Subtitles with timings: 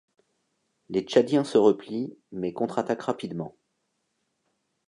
[0.89, 3.55] Les Tchadiens se replient mais contre-attaquent rapidement.